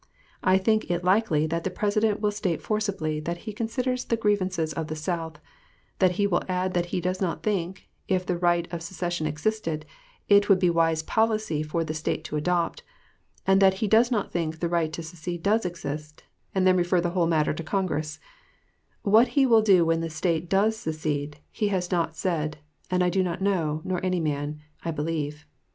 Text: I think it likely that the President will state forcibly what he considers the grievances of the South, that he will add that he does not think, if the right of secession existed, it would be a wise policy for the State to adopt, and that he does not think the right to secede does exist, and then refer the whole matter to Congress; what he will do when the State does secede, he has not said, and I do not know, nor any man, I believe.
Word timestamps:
I 0.43 0.57
think 0.57 0.89
it 0.89 1.03
likely 1.03 1.45
that 1.45 1.63
the 1.63 1.69
President 1.69 2.21
will 2.21 2.31
state 2.31 2.59
forcibly 2.59 3.21
what 3.21 3.37
he 3.37 3.53
considers 3.53 4.03
the 4.03 4.17
grievances 4.17 4.73
of 4.73 4.87
the 4.87 4.95
South, 4.95 5.37
that 5.99 6.13
he 6.13 6.25
will 6.25 6.41
add 6.49 6.73
that 6.73 6.87
he 6.87 6.99
does 6.99 7.21
not 7.21 7.43
think, 7.43 7.87
if 8.07 8.25
the 8.25 8.35
right 8.35 8.67
of 8.73 8.81
secession 8.81 9.27
existed, 9.27 9.85
it 10.27 10.49
would 10.49 10.57
be 10.57 10.69
a 10.69 10.73
wise 10.73 11.03
policy 11.03 11.61
for 11.61 11.83
the 11.83 11.93
State 11.93 12.23
to 12.23 12.35
adopt, 12.35 12.81
and 13.45 13.61
that 13.61 13.75
he 13.75 13.87
does 13.87 14.09
not 14.09 14.31
think 14.31 14.57
the 14.57 14.67
right 14.67 14.91
to 14.91 15.03
secede 15.03 15.43
does 15.43 15.67
exist, 15.67 16.23
and 16.55 16.65
then 16.65 16.77
refer 16.77 16.99
the 16.99 17.11
whole 17.11 17.27
matter 17.27 17.53
to 17.53 17.63
Congress; 17.63 18.19
what 19.03 19.27
he 19.37 19.45
will 19.45 19.61
do 19.61 19.85
when 19.85 20.01
the 20.01 20.09
State 20.09 20.49
does 20.49 20.75
secede, 20.75 21.37
he 21.51 21.67
has 21.67 21.91
not 21.91 22.15
said, 22.17 22.57
and 22.89 23.03
I 23.03 23.11
do 23.11 23.21
not 23.21 23.39
know, 23.39 23.81
nor 23.85 24.03
any 24.03 24.19
man, 24.19 24.61
I 24.83 24.89
believe. 24.89 25.45